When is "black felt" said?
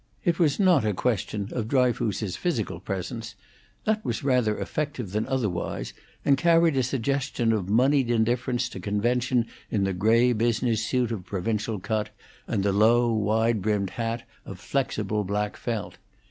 15.23-15.99